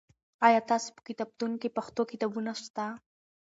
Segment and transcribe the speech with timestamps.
[0.47, 2.85] آیا ستاسې په کتابتون کې پښتو کتابونه سته؟